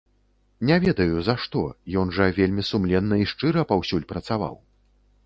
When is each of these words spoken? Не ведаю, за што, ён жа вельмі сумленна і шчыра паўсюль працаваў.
Не 0.69 0.77
ведаю, 0.85 1.17
за 1.27 1.35
што, 1.43 1.61
ён 2.03 2.13
жа 2.19 2.25
вельмі 2.39 2.65
сумленна 2.71 3.21
і 3.25 3.29
шчыра 3.33 3.67
паўсюль 3.73 4.09
працаваў. 4.15 4.55